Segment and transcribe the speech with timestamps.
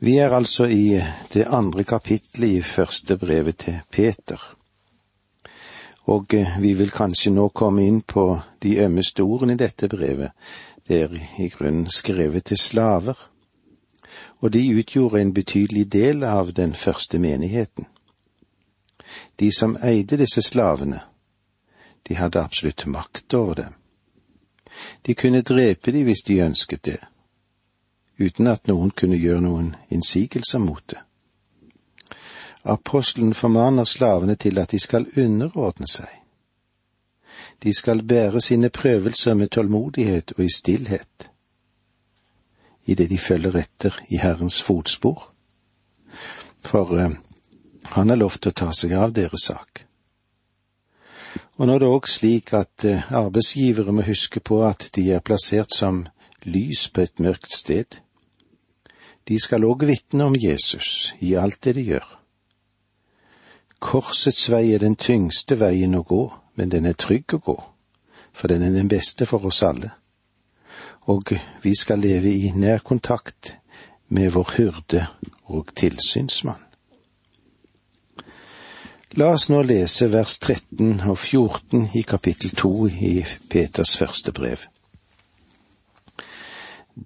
[0.00, 1.00] Vi er altså i
[1.34, 4.54] det andre kapitlet i første brevet til Peter.
[6.06, 10.30] Og eh, vi vil kanskje nå komme inn på de ømmeste ordene i dette brevet.
[10.86, 13.18] Det er i grunnen skrevet til slaver.
[14.40, 17.90] Og de utgjorde en betydelig del av den første menigheten.
[19.40, 21.00] De som eide disse slavene,
[22.08, 23.74] de hadde absolutt makt over dem.
[25.06, 27.00] De kunne drepe dem hvis de ønsket det
[28.18, 31.00] uten at noen kunne gjøre noen innsigelser mot det.
[32.68, 36.10] Apostelen formaner slavene til at de skal underordne seg.
[37.62, 41.30] De skal bære sine prøvelser med tålmodighet og i stillhet,
[42.86, 45.32] idet de følger etter i Herrens fotspor.
[46.64, 47.14] For eh,
[47.94, 49.84] han har lovt å ta seg av deres sak.
[51.58, 55.24] Og nå er det òg slik at uh, arbeidsgivere må huske på at de er
[55.24, 56.04] plassert som
[56.46, 57.98] lys på et mørkt sted.
[59.28, 62.06] De skal òg vitne om Jesus i alt det de gjør.
[63.78, 66.22] Korsets vei er den tyngste veien å gå,
[66.56, 67.56] men den er trygg å gå,
[68.32, 69.92] for den er den beste for oss alle.
[71.06, 73.54] Og vi skal leve i nær kontakt
[74.08, 75.04] med vår hyrde
[75.52, 76.64] og tilsynsmann.
[79.16, 83.14] La oss nå lese vers 13 og 14 i kapittel 2 i
[83.50, 84.66] Peters første brev.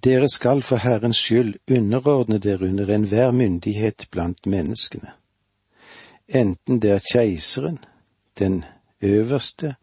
[0.01, 5.13] Dere skal for Herrens skyld underordne dere under enhver myndighet blant menneskene,
[6.29, 7.79] enten det er keiseren,
[8.39, 8.65] den
[9.03, 9.75] øverste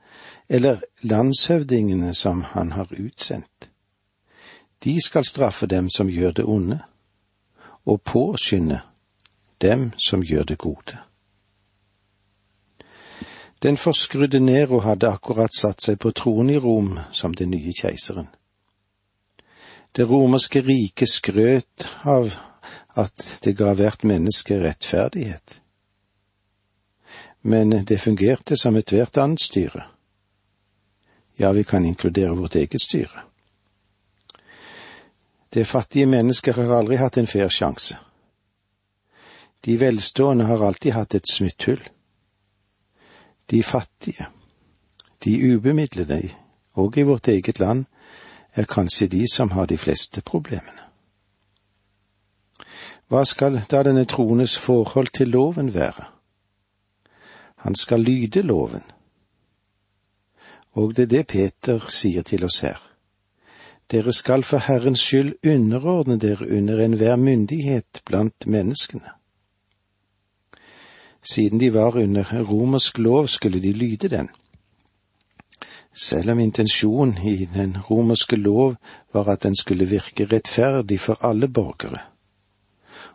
[0.50, 3.70] eller landshøvdingene som han har utsendt.
[4.84, 6.80] De skal straffe dem som gjør det onde,
[7.86, 8.80] og påskynde
[9.62, 10.98] dem som gjør det gode.
[13.64, 18.28] Den forskrudde Nero hadde akkurat satt seg på tronen i Rom som den nye keiseren.
[19.92, 22.34] Det romerske riket skrøt av
[23.00, 25.62] at det ga hvert menneske rettferdighet.
[27.42, 29.86] Men det fungerte som ethvert annet styre.
[31.40, 33.24] Ja, vi kan inkludere vårt eget styre.
[35.50, 37.98] Det fattige mennesker har aldri hatt en fair sjanse.
[39.66, 41.82] De velstående har alltid hatt et smutthull.
[43.50, 44.28] De fattige,
[45.24, 46.22] de ubemidlede,
[46.74, 47.86] og i vårt eget land,
[48.56, 50.86] er kanskje de som har de fleste problemene.
[53.10, 56.06] Hva skal da denne troendes forhold til loven være?
[57.66, 58.84] Han skal lyde loven.
[60.72, 62.78] Og det er det Peter sier til oss her.
[63.92, 69.10] Dere skal for Herrens skyld underordne dere under enhver myndighet blant menneskene.
[71.22, 74.30] Siden de var under romersk lov, skulle de lyde den.
[75.94, 78.76] Selv om intensjonen i den romerske lov
[79.14, 82.00] var at den skulle virke rettferdig for alle borgere,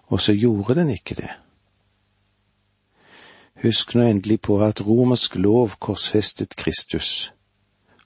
[0.07, 1.31] og så gjorde den ikke det.
[3.63, 7.33] Husk nå endelig på at romersk lov korsfestet Kristus,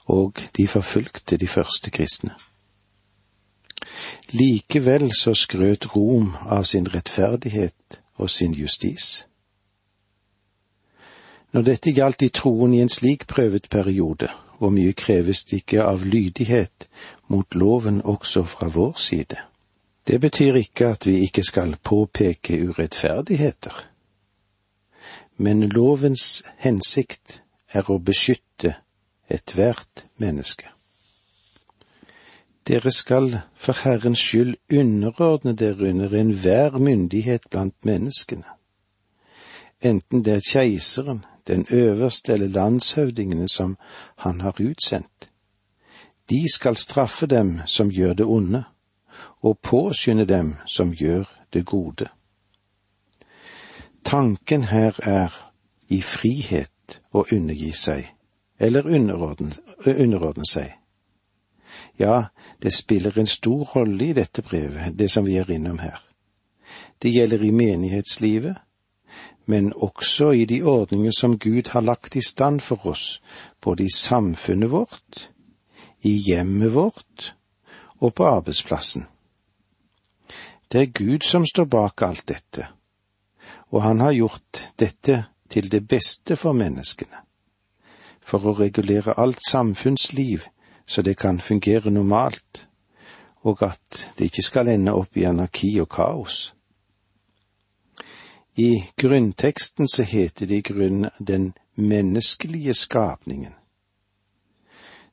[0.04, 2.34] og de forfulgte de første kristne.
[4.30, 9.26] Likevel så skrøt Rom av sin rettferdighet og sin justis.
[11.52, 14.28] Når dette gjaldt i troen i en slik prøvet periode,
[14.58, 16.88] hvor mye kreves det ikke av lydighet
[17.28, 19.36] mot loven også fra vår side.
[20.08, 23.74] Det betyr ikke at vi ikke skal påpeke urettferdigheter.
[25.36, 27.42] Men lovens hensikt
[27.72, 28.74] er å beskytte
[29.30, 30.66] ethvert menneske.
[32.68, 38.48] Dere skal for Herrens skyld underordne dere under enhver myndighet blant menneskene,
[39.80, 43.76] enten det er keiseren, den øverste eller landshøvdingene som
[44.16, 45.30] han har utsendt.
[46.30, 48.64] De skal straffe dem som gjør det onde,
[49.40, 52.08] og påskynde dem som gjør det gode.
[54.04, 55.52] Tanken her er
[55.88, 58.06] i frihet å undergi seg,
[58.60, 60.74] eller underordne, seg.
[61.98, 62.22] Ja,
[62.62, 66.00] det spiller en stor rolle i dette brevet, det som vi er innom her.
[67.02, 68.56] Det gjelder i menighetslivet,
[69.48, 73.22] men også i de ordninger som Gud har lagt i stand for oss,
[73.64, 75.30] både i samfunnet vårt,
[76.04, 77.32] i hjemmet vårt
[77.98, 79.06] og på arbeidsplassen.
[80.72, 82.66] Det er Gud som står bak alt dette,
[83.72, 87.24] og han har gjort dette til det beste for menneskene,
[88.20, 90.44] for å regulere alt samfunnsliv
[90.88, 92.68] så det kan fungere normalt,
[93.48, 96.54] og at det ikke skal ende opp i anarki og kaos.
[98.58, 103.52] I grunnteksten så heter det i grunnen den menneskelige skapningen.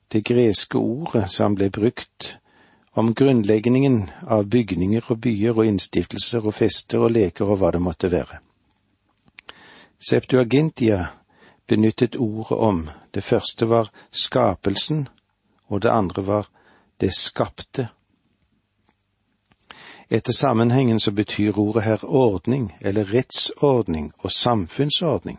[0.08, 2.38] Det greske ordet som ble brukt
[2.90, 7.82] om grunnleggingen av bygninger og byer og innstiftelser og fester og leker og hva det
[7.86, 8.40] måtte være.
[10.10, 11.04] Septuagintia
[11.68, 15.06] benyttet ordet om, det første var skapelsen,
[15.70, 16.50] og det andre var
[17.00, 17.88] det skapte.
[20.10, 25.38] Etter sammenhengen så betyr ordet her ordning eller rettsordning og samfunnsordning.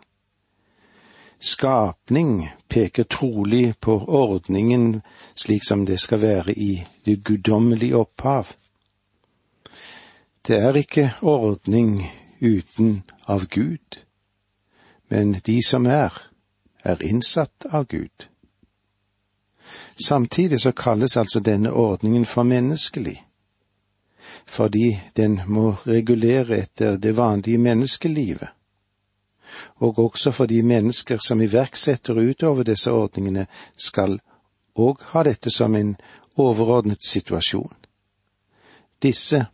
[1.39, 5.01] Skapning peker trolig på ordningen
[5.35, 8.45] slik som det skal være i det guddommelige opphav.
[10.47, 12.11] Det er ikke ordning
[12.41, 14.03] uten av Gud,
[15.09, 16.11] men de som er,
[16.83, 18.27] er innsatt av Gud.
[20.07, 23.26] Samtidig så kalles altså denne ordningen for menneskelig,
[24.47, 28.47] fordi den må regulere etter det vanlige menneskelivet
[29.75, 33.47] og også fordi mennesker som iverksetter og utover disse ordningene,
[33.77, 34.19] skal
[34.75, 35.95] òg ha dette som en
[36.37, 37.73] overordnet situasjon.
[39.01, 39.45] Disse,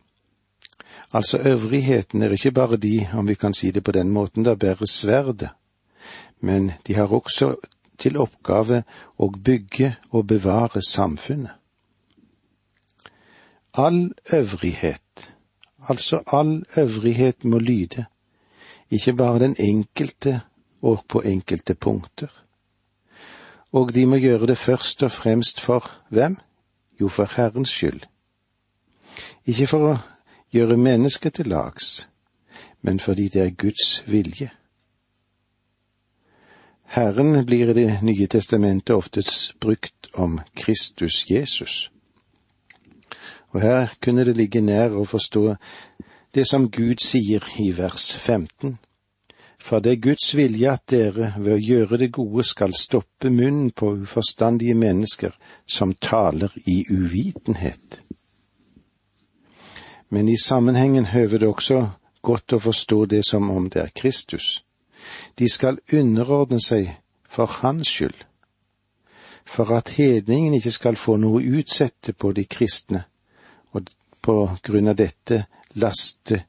[1.12, 4.54] altså øvrigheten, er ikke bare de, om vi kan si det på den måten, der
[4.54, 5.48] bærer sverdet,
[6.40, 7.54] men de har også
[7.98, 8.82] til oppgave
[9.18, 11.52] å bygge og bevare samfunnet.
[13.74, 15.34] All øvrighet,
[15.88, 18.04] altså all øvrighet må lyde,
[18.90, 20.40] ikke bare den enkelte
[20.82, 22.44] og på enkelte punkter.
[23.72, 26.36] Og de må gjøre det først og fremst for hvem?
[27.00, 28.00] Jo, for Herrens skyld.
[29.46, 29.96] Ikke for å
[30.54, 32.08] gjøre mennesket til lags,
[32.82, 34.50] men fordi det er Guds vilje.
[36.94, 41.93] Herren blir i Det nye testamentet oftest brukt om Kristus Jesus.
[43.54, 45.44] Og her kunne det ligge nær å forstå
[46.34, 48.78] det som Gud sier i vers 15.
[49.64, 53.70] For det er Guds vilje at dere ved å gjøre det gode skal stoppe munnen
[53.70, 55.32] på uforstandige mennesker
[55.66, 58.02] som taler i uvitenhet.
[60.10, 61.80] Men i sammenhengen høver det også
[62.22, 64.64] godt å forstå det som om det er Kristus.
[65.38, 66.90] De skal underordne seg
[67.28, 68.20] for Hans skyld,
[69.44, 73.04] for at hedningen ikke skal få noe utsette på de kristne,
[73.74, 73.90] og
[74.24, 75.44] på grunn av dette
[75.74, 76.44] laste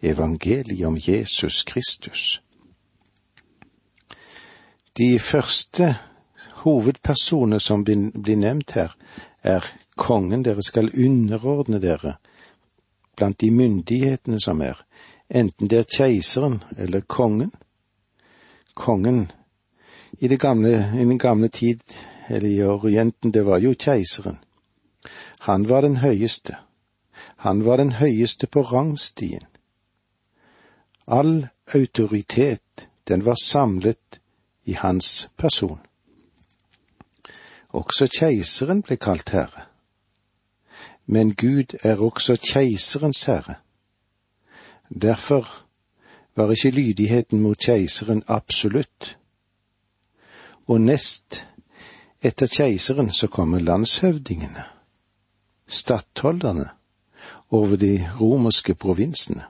[0.00, 2.40] evangeliet om Jesus Kristus.
[4.98, 5.94] De første
[6.62, 8.94] hovedpersoner som blir nevnt her,
[9.42, 9.64] er
[9.96, 10.42] kongen.
[10.42, 12.16] Dere skal underordne dere
[13.18, 14.78] blant de myndighetene som er,
[15.28, 17.50] enten det er keiseren eller kongen.
[18.78, 19.24] Kongen
[20.20, 21.82] i, gamle, i den gamle tid,
[22.28, 24.38] eller i Orienten, det var jo keiseren.
[25.48, 26.56] Han var den høyeste.
[27.36, 29.46] Han var den høyeste på rangstien.
[31.06, 34.20] All autoritet, den var samlet
[34.64, 35.80] i hans person.
[37.68, 39.64] Også keiseren ble kalt herre.
[41.06, 43.54] Men Gud er også keiserens herre.
[44.92, 45.48] Derfor
[46.36, 49.16] var ikke lydigheten mot keiseren absolutt.
[50.66, 51.46] Og nest
[52.20, 54.64] etter keiseren så kommer landshøvdingene,
[55.68, 56.70] stattholderne,
[57.50, 59.44] over de romerske provinsene.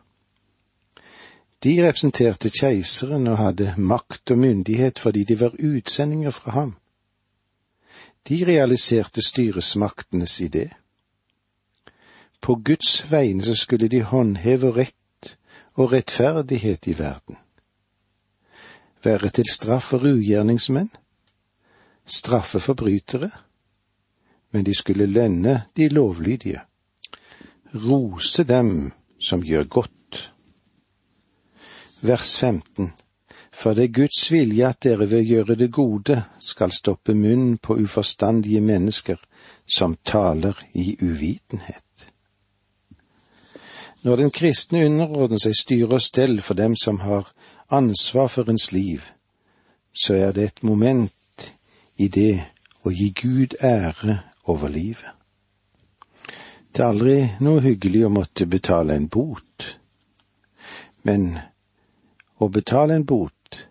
[1.62, 6.76] De representerte keiseren og hadde makt og myndighet fordi de var utsendinger fra ham.
[8.29, 10.69] De realiserte styresmaktenes idé.
[12.41, 15.37] På Guds vegne så skulle de håndheve rett
[15.75, 17.37] og rettferdighet i verden.
[19.05, 20.91] Være til straff for ugjerningsmenn,
[22.06, 23.31] straffe forbrytere,
[24.52, 26.60] men de skulle lønne de lovlydige,
[27.74, 30.32] rose dem som gjør godt
[32.02, 32.93] vers 15.
[33.52, 37.56] For det er Guds vilje at dere ved å gjøre det gode skal stoppe munnen
[37.58, 39.19] på uforstandige mennesker
[39.67, 41.84] som taler i uvitenhet.
[44.06, 47.32] Når den kristne underordner seg styre og stell for dem som har
[47.74, 49.02] ansvar for ens liv,
[49.90, 51.50] så er det et moment
[51.98, 52.36] i det
[52.86, 55.14] å gi Gud ære over livet.
[56.72, 59.69] Det er aldri noe hyggelig å måtte betale en bot,
[61.08, 61.31] men
[62.38, 63.62] å betale en bot,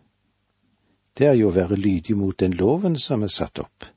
[1.18, 3.88] det er jo å være lydig mot den loven som er satt opp.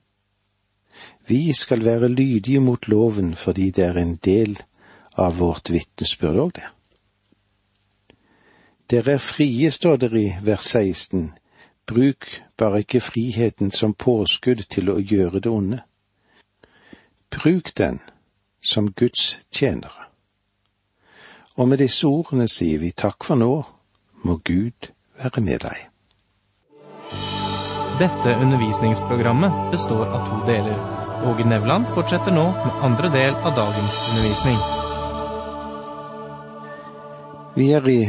[1.29, 4.57] Vi skal være lydige mot loven fordi det er en del
[5.21, 6.69] av vårt vitnesbyrd òg, det.
[8.91, 11.29] Dere er frie, står det i vers 16.
[11.87, 12.27] Bruk
[12.59, 15.79] bare ikke friheten som påskudd til å gjøre det onde.
[17.31, 18.01] Bruk den
[18.63, 20.09] som Guds tjenere.
[21.57, 23.53] Og med disse ordene sier vi takk for nå
[24.25, 25.87] må Gud være med deg.
[28.01, 30.79] Dette undervisningsprogrammet består av to deler.
[31.29, 34.61] Åge Nevland fortsetter nå med andre del av dagens undervisning.
[37.57, 38.01] Vi er i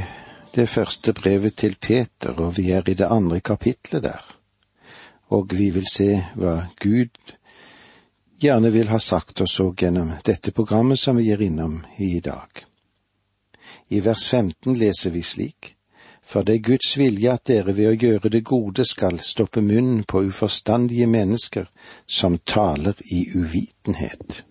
[0.56, 4.24] det første brevet til Peter, og vi er i det andre kapitlet der.
[5.36, 7.36] Og vi vil se hva Gud
[8.44, 12.66] gjerne vil ha sagt oss òg gjennom dette programmet som vi er innom i dag.
[13.88, 15.76] I vers 15 leser vi slik.
[16.26, 20.06] For det er Guds vilje at dere ved å gjøre det gode skal stoppe munnen
[20.08, 21.68] på uforstandige mennesker
[22.08, 24.44] som taler i uvitenhet.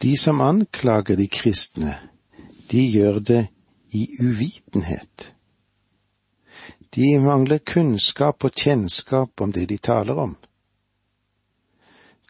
[0.00, 1.98] De som anklager de kristne,
[2.70, 3.42] de gjør det
[3.92, 5.32] i uvitenhet.
[6.96, 10.36] De mangler kunnskap og kjennskap om det de taler om.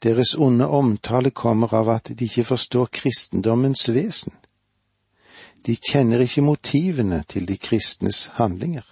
[0.03, 4.35] Deres onde omtale kommer av at de ikke forstår kristendommens vesen.
[5.67, 8.85] De kjenner ikke motivene til de kristnes handlinger.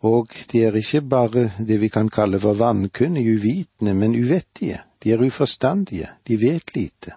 [0.00, 4.80] Og de er ikke bare det vi kan kalle for vankunne, uvitende, men uvettige.
[5.02, 7.12] De er uforstandige, de vet lite.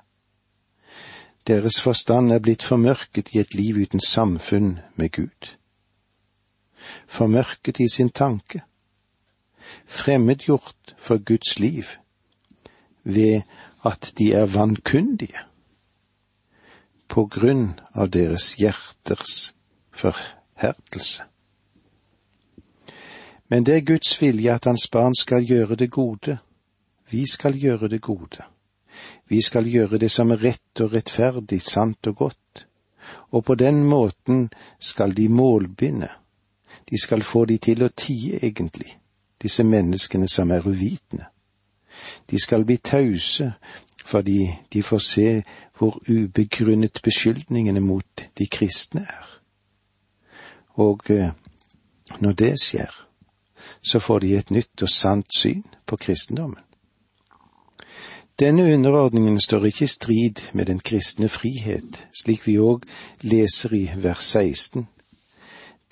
[1.48, 5.56] Deres forstand er blitt formørket i et liv uten samfunn med Gud.
[7.08, 8.64] Formørket i sin tanke.
[9.86, 11.84] Fremmedgjort for Guds liv
[13.04, 13.42] ved
[13.86, 15.40] at de er vankundige
[17.08, 19.54] på grunn av deres hjerters
[19.92, 21.24] forherdelse.
[23.52, 26.38] Men det er Guds vilje at Hans barn skal gjøre det gode.
[27.12, 28.42] Vi skal gjøre det gode.
[29.30, 32.66] Vi skal gjøre det som er rett og rettferdig, sant og godt.
[33.32, 34.50] Og på den måten
[34.80, 36.10] skal de målbinde.
[36.90, 38.98] De skal få de til å tie, egentlig,
[39.44, 41.26] disse menneskene som er uvitende.
[42.32, 43.54] De skal bli tause
[44.06, 45.44] fordi de får se
[45.78, 49.30] hvor ubegrunnet beskyldningene mot de kristne er.
[50.74, 51.32] Og eh,
[52.20, 53.08] når det skjer,
[53.82, 56.60] så får de et nytt og sant syn på kristendommen.
[58.40, 62.84] Denne underordningen står ikke i strid med den kristne frihet, slik vi òg
[63.22, 64.88] leser i vers 16.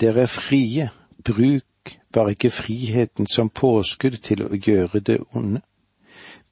[0.02, 0.90] Dere er frie,
[1.24, 1.66] bruk
[2.14, 5.62] bare ikke friheten som påskudd til å gjøre det onde.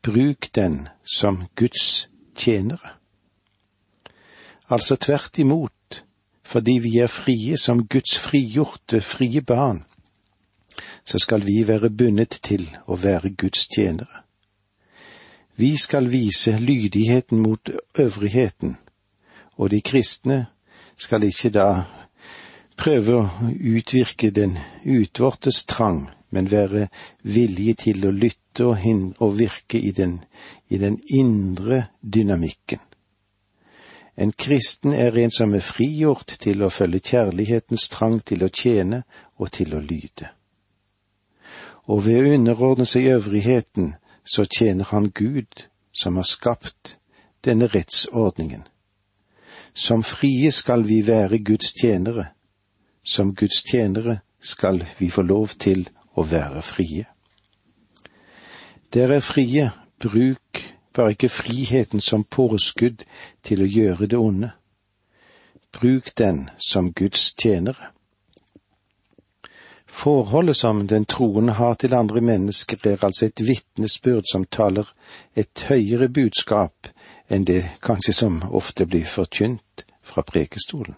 [0.01, 2.95] Bruk den som Guds tjenere.
[4.69, 6.03] Altså tvert imot,
[6.43, 9.83] fordi vi er frie som Guds frigjorte, frie barn,
[11.05, 14.23] så skal vi være bundet til å være Guds tjenere.
[15.55, 17.69] Vi skal vise lydigheten mot
[17.99, 18.77] øvrigheten,
[19.57, 20.45] og de kristne
[20.97, 21.83] skal ikke da
[22.79, 24.57] prøve å utvirke den
[24.87, 26.87] utvortes trang, men være
[27.23, 28.85] villige til å lytte og,
[29.19, 30.19] og virke i den,
[30.69, 32.79] i den indre dynamikken.
[34.19, 39.03] En kristen er en som er frigjort til å følge kjærlighetens trang til å tjene
[39.39, 40.31] og til å lyde.
[41.87, 43.93] Og ved å underordne seg øvrigheten,
[44.27, 46.97] så tjener han Gud, som har skapt
[47.47, 48.67] denne rettsordningen.
[49.73, 52.33] Som frie skal vi være Guds tjenere,
[53.09, 57.07] som Guds tjenere skal vi få lov til å være frie.
[58.93, 59.69] Dere er frie,
[60.01, 60.63] bruk
[60.95, 63.05] bare ikke friheten som påskudd
[63.45, 64.51] til å gjøre det onde.
[65.73, 67.93] Bruk den som Guds tjenere.
[69.89, 74.85] Forholdet som den troende har til andre mennesker, er altså et vitnesbyrd som taler
[75.35, 76.93] et høyere budskap
[77.29, 80.95] enn det kanskje som ofte blir forkynt fra prekestolen.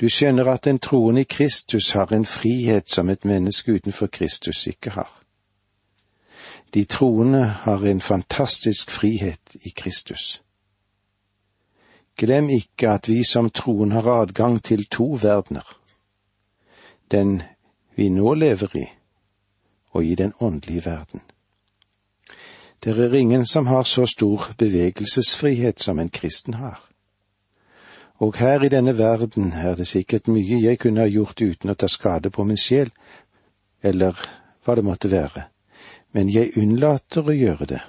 [0.00, 4.66] Du skjønner at den troende i Kristus har en frihet som et menneske utenfor Kristus
[4.66, 5.10] ikke har.
[6.74, 10.42] De troende har en fantastisk frihet i Kristus.
[12.16, 15.78] Glem ikke at vi som troende har adgang til to verdener.
[17.10, 17.42] Den
[17.96, 18.86] vi nå lever i,
[19.90, 21.20] og i den åndelige verden.
[22.84, 26.87] Det er ingen som har så stor bevegelsesfrihet som en kristen har.
[28.18, 31.78] Og her i denne verden er det sikkert mye jeg kunne ha gjort uten å
[31.78, 32.90] ta skade på min sjel,
[33.82, 34.18] eller
[34.64, 35.46] hva det måtte være
[36.16, 37.80] men jeg unnlater å gjøre det,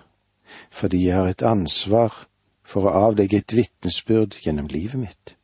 [0.71, 2.25] fordi jeg har et ansvar
[2.67, 5.35] for å avlegge et vitnesbyrd gjennom livet mitt.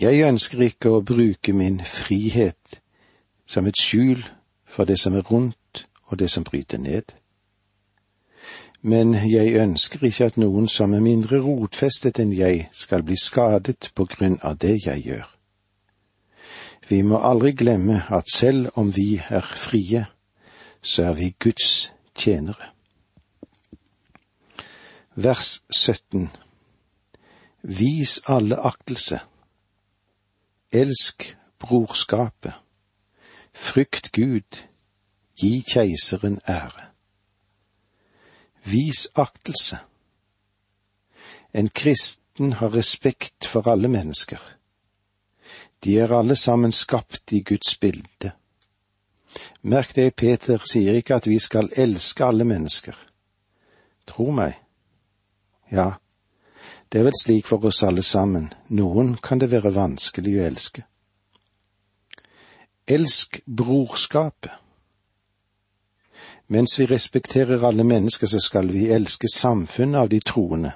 [0.00, 2.80] Jeg ønsker ikke å bruke min frihet
[3.46, 4.22] som et skjul
[4.64, 7.12] for det som er rundt og det som bryter ned.
[8.82, 13.90] Men jeg ønsker ikke at noen som er mindre rotfestet enn jeg, skal bli skadet
[13.94, 15.26] på grunn av det jeg gjør.
[16.88, 20.06] Vi må aldri glemme at selv om vi er frie,
[20.82, 22.72] så er vi Guds tjenere.
[25.14, 26.30] Vers 17
[27.62, 29.20] Vis alle aktelse.
[30.72, 32.52] Elsk brorskapet.
[33.52, 34.64] Frykt Gud.
[35.40, 36.89] gi keiseren ære.
[38.64, 39.78] Vis aktelse.
[41.52, 44.40] En kristen har respekt for alle mennesker.
[45.84, 48.32] De er alle sammen skapt i Guds bilde.
[49.62, 52.96] Merk deg, Peter sier ikke at vi skal elske alle mennesker.
[54.06, 54.58] Tro meg.
[55.70, 55.94] Ja,
[56.90, 60.84] det er vel slik for oss alle sammen, noen kan det være vanskelig å elske.
[62.90, 64.59] Elsk brorskapet.
[66.52, 70.72] Mens vi respekterer alle mennesker, så skal vi elske samfunnet av de troende,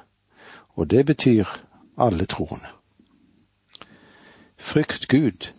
[0.78, 1.50] og det betyr
[1.98, 2.70] alle troende.
[4.56, 5.50] Frykt Gud.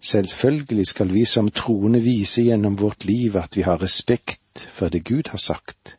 [0.00, 5.04] Selvfølgelig skal vi som troende vise gjennom vårt liv at vi har respekt for det
[5.04, 5.98] Gud har sagt.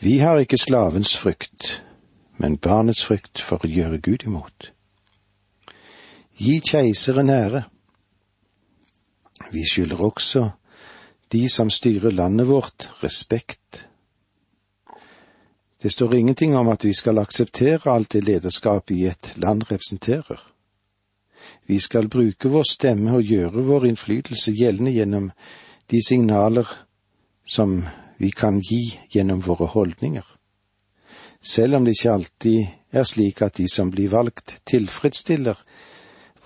[0.00, 1.84] Vi har ikke slavens frykt,
[2.36, 4.72] men barnets frykt for å gjøre Gud imot.
[6.40, 7.66] Gi keiseren ære.
[9.52, 10.50] Vi skylder også
[11.34, 13.88] de som styrer landet vårt, respekt.
[15.82, 20.38] Det står ingenting om at vi skal akseptere alt det lederskapet i et land representerer.
[21.66, 25.26] Vi skal bruke vår stemme og gjøre vår innflytelse gjeldende gjennom
[25.90, 26.70] de signaler
[27.44, 27.82] som
[28.22, 30.24] vi kan gi gjennom våre holdninger.
[31.42, 35.58] Selv om det ikke alltid er slik at de som blir valgt, tilfredsstiller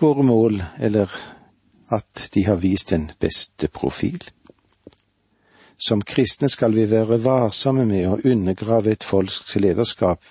[0.01, 1.13] våre mål, eller
[1.93, 4.23] at de har vist den beste profil.
[5.79, 10.25] Som kristne skal vi være varsomme med å undergrave et folks lederskap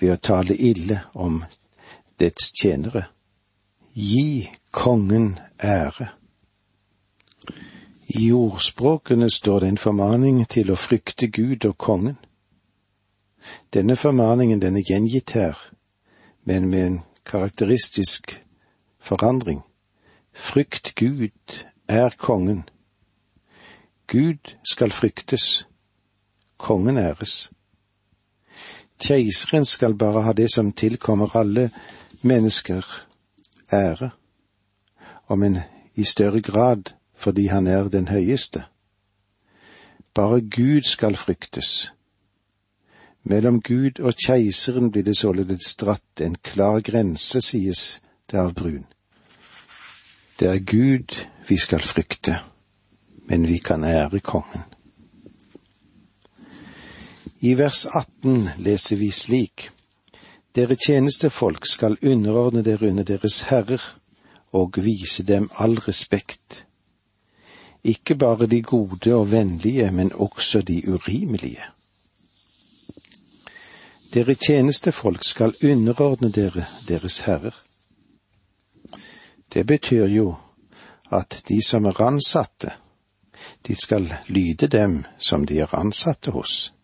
[0.00, 1.42] ved å tale ille om
[2.20, 3.10] dets tjenere.
[3.92, 6.08] Gi kongen ære.
[8.16, 12.16] I ordspråkene står det en formaning til å frykte Gud og kongen.
[13.76, 15.58] Denne formaningen den er gjengitt her,
[16.48, 18.38] men med en karakteristisk
[19.00, 19.60] forandring.
[20.32, 22.64] Frykt Gud er kongen.
[24.06, 25.66] Gud skal fryktes.
[26.56, 27.50] Kongen æres.
[28.98, 31.70] Keiseren skal bare ha det som tilkommer alle
[32.22, 33.06] mennesker,
[33.72, 34.10] ære,
[35.26, 35.58] om en
[35.94, 38.64] i større grad fordi han er den høyeste.
[40.14, 41.92] Bare Gud skal fryktes.
[43.22, 48.84] Mellom Gud og keiseren blir det således dratt en klar grense, sies det av Brun.
[50.40, 51.16] Det er Gud
[51.48, 52.38] vi skal frykte,
[53.26, 54.64] men vi kan ære kongen.
[57.40, 59.70] I vers 18 leser vi slik.
[60.54, 63.82] Dere tjenestefolk skal underordne dere under deres herrer
[64.52, 66.64] og vise dem all respekt.
[67.84, 71.60] Ikke bare de gode og vennlige, men også de urimelige.
[74.14, 77.54] Dere tjenestefolk skal underordne dere deres herrer.
[79.52, 80.34] Det betyr jo
[81.12, 82.70] at de som er ansatte,
[83.66, 86.74] de skal lyde dem som de er ansatte hos.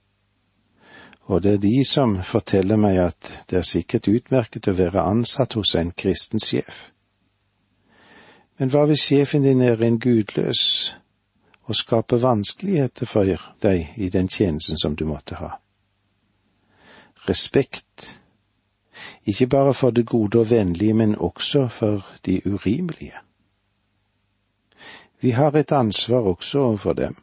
[1.30, 5.54] Og det er de som forteller meg at det er sikkert utmerket å være ansatt
[5.54, 6.90] hos en kristen sjef.
[8.58, 10.62] Men hva hvis sjefen din er en gudløs
[11.70, 13.30] og skaper vanskeligheter for
[13.62, 15.54] deg i den tjenesten som du måtte ha?
[17.28, 18.16] Respekt
[19.24, 23.16] ikke bare for det gode og vennlige, men også for de urimelige.
[25.20, 27.16] Vi har et ansvar også overfor dem.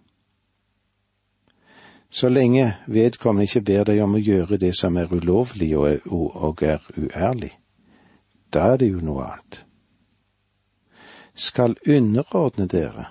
[2.09, 6.85] Så lenge vedkommende ikke ber deg om å gjøre det som er ulovlig og er
[6.97, 7.51] uærlig,
[8.53, 9.63] da er det jo noe annet.
[11.35, 13.09] Skal underordne dere.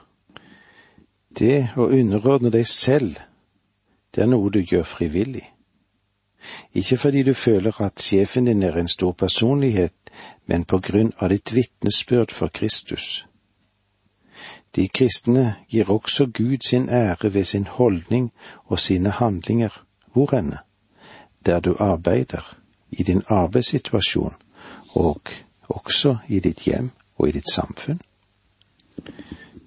[1.38, 3.18] Det å underordne deg selv,
[4.14, 5.44] det er noe du gjør frivillig.
[6.72, 9.94] Ikke fordi du føler at sjefen din er en stor personlighet,
[10.46, 13.26] men på grunn av ditt vitnesbyrd for Kristus.
[14.76, 18.32] De kristne gir også Gud sin ære ved sin holdning
[18.64, 20.58] og sine handlinger, hvor henne?
[21.46, 22.56] Der du arbeider,
[22.90, 24.34] i din arbeidssituasjon,
[24.94, 25.20] og
[25.68, 28.00] også i ditt hjem og i ditt samfunn.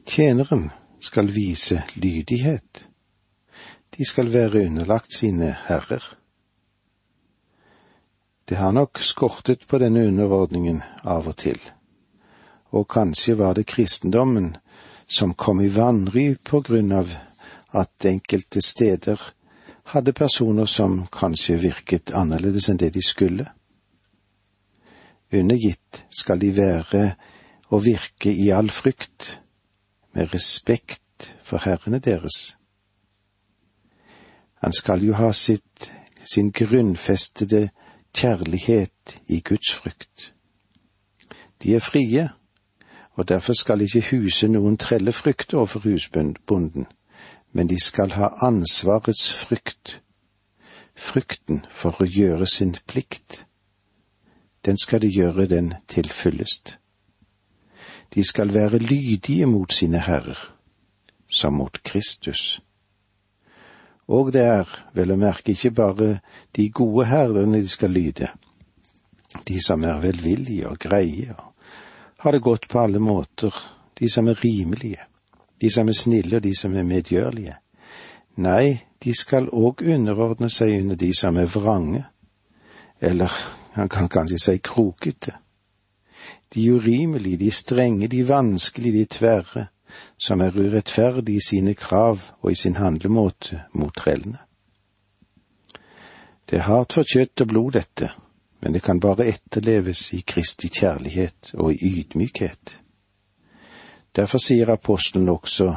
[0.05, 0.69] Tjeneren
[0.99, 2.89] skal vise lydighet.
[3.97, 6.15] De skal være underlagt sine herrer.
[8.49, 11.59] Det har nok skortet på denne underordningen av og til,
[12.71, 14.55] og kanskje var det kristendommen
[15.09, 17.15] som kom i vanry på grunn av
[17.73, 19.21] at enkelte steder
[19.93, 23.47] hadde personer som kanskje virket annerledes enn det de skulle.
[25.33, 27.03] Undergitt skal de være
[27.69, 29.39] og virke i all frykt,
[30.13, 32.55] med respekt for herrene deres.
[34.61, 35.91] Han skal jo ha sitt,
[36.25, 37.69] sin grunnfestede
[38.13, 40.33] kjærlighet i Guds frykt.
[41.63, 42.29] De er frie,
[43.19, 46.85] og derfor skal ikke huse noen trellefrykt overfor husbonden,
[47.51, 49.97] men de skal ha ansvarets frykt,
[50.95, 53.41] frykten for å gjøre sin plikt.
[54.63, 56.77] Den skal de gjøre den til fyllest.
[58.15, 60.39] De skal være lydige mot sine herrer,
[61.27, 62.61] som mot Kristus.
[64.07, 66.09] Og det er, vel å merke, ikke bare
[66.55, 68.31] de gode herrene de skal lyde,
[69.43, 71.48] de som er velvillige og greie og
[72.19, 73.55] har det godt på alle måter,
[73.99, 74.99] de som er rimelige,
[75.61, 77.55] de som er snille og de som er medgjørlige.
[78.39, 82.03] Nei, de skal òg underordne seg under de som er vrange,
[82.99, 83.31] eller
[83.75, 85.37] han kan kanskje si krokete.
[86.53, 89.67] De urimelige, de strenge, de vanskelige, de tverre,
[90.17, 94.39] som er urettferdige i sine krav og i sin handlemåte mot trellene.
[96.49, 98.09] Det er hardt for kjøtt og blod, dette,
[98.59, 102.79] men det kan bare etterleves i Kristi kjærlighet og i ydmykhet.
[104.15, 105.75] Derfor sier apostelen også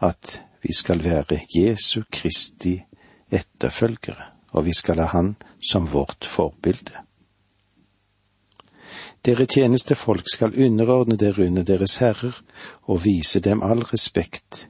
[0.00, 2.82] at vi skal være Jesu Kristi
[3.30, 5.36] etterfølgere, og vi skal ha Han
[5.70, 7.02] som vårt forbilde.
[9.24, 12.42] Dere tjenestefolk skal underordne dere under deres herrer
[12.82, 14.68] og vise dem all respekt,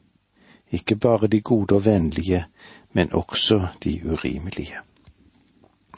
[0.72, 2.44] ikke bare de gode og vennlige,
[2.92, 4.91] men også de urimelige.